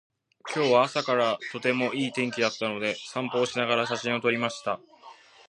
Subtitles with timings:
[0.55, 4.79] 今日は朝からとてもいい天気だったので、散歩をしながら写真を撮りました。